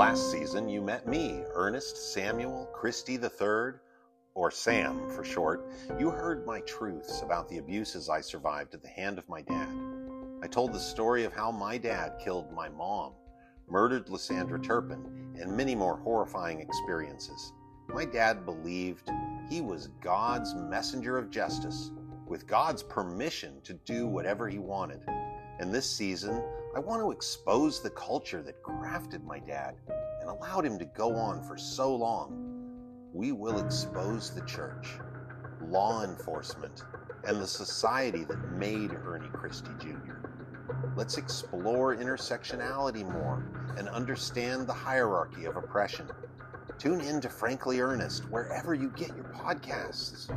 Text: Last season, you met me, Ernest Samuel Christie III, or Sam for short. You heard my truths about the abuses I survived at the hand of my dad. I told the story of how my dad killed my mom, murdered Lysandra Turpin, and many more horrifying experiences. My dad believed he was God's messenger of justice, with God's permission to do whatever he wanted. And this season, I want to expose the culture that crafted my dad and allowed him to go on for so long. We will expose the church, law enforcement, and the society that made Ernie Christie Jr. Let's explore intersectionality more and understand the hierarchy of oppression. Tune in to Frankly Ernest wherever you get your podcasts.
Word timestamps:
Last 0.00 0.32
season, 0.32 0.66
you 0.66 0.80
met 0.80 1.06
me, 1.06 1.42
Ernest 1.52 2.14
Samuel 2.14 2.70
Christie 2.72 3.18
III, 3.22 3.74
or 4.34 4.50
Sam 4.50 5.10
for 5.10 5.22
short. 5.22 5.70
You 5.98 6.08
heard 6.08 6.46
my 6.46 6.60
truths 6.60 7.20
about 7.20 7.50
the 7.50 7.58
abuses 7.58 8.08
I 8.08 8.22
survived 8.22 8.72
at 8.72 8.80
the 8.80 8.88
hand 8.88 9.18
of 9.18 9.28
my 9.28 9.42
dad. 9.42 9.68
I 10.42 10.46
told 10.46 10.72
the 10.72 10.78
story 10.78 11.24
of 11.24 11.34
how 11.34 11.50
my 11.50 11.76
dad 11.76 12.14
killed 12.18 12.50
my 12.50 12.70
mom, 12.70 13.12
murdered 13.68 14.08
Lysandra 14.08 14.58
Turpin, 14.58 15.34
and 15.38 15.54
many 15.54 15.74
more 15.74 15.98
horrifying 15.98 16.60
experiences. 16.60 17.52
My 17.86 18.06
dad 18.06 18.46
believed 18.46 19.10
he 19.50 19.60
was 19.60 19.88
God's 20.00 20.54
messenger 20.54 21.18
of 21.18 21.30
justice, 21.30 21.90
with 22.26 22.46
God's 22.46 22.82
permission 22.82 23.60
to 23.64 23.74
do 23.74 24.06
whatever 24.06 24.48
he 24.48 24.58
wanted. 24.58 25.02
And 25.58 25.74
this 25.74 25.94
season, 25.94 26.42
I 26.72 26.78
want 26.78 27.02
to 27.02 27.10
expose 27.10 27.82
the 27.82 27.90
culture 27.90 28.42
that 28.42 28.62
crafted 28.62 29.24
my 29.24 29.40
dad 29.40 29.74
and 30.20 30.30
allowed 30.30 30.64
him 30.64 30.78
to 30.78 30.84
go 30.84 31.16
on 31.16 31.42
for 31.42 31.58
so 31.58 31.92
long. 31.92 33.08
We 33.12 33.32
will 33.32 33.58
expose 33.58 34.30
the 34.30 34.42
church, 34.42 34.86
law 35.60 36.04
enforcement, 36.04 36.84
and 37.24 37.40
the 37.40 37.46
society 37.46 38.22
that 38.22 38.52
made 38.52 38.92
Ernie 38.92 39.28
Christie 39.32 39.74
Jr. 39.80 40.28
Let's 40.94 41.18
explore 41.18 41.96
intersectionality 41.96 43.02
more 43.02 43.44
and 43.76 43.88
understand 43.88 44.68
the 44.68 44.72
hierarchy 44.72 45.46
of 45.46 45.56
oppression. 45.56 46.08
Tune 46.78 47.00
in 47.00 47.20
to 47.20 47.28
Frankly 47.28 47.80
Ernest 47.80 48.30
wherever 48.30 48.74
you 48.74 48.90
get 48.90 49.08
your 49.08 49.32
podcasts. 49.34 50.30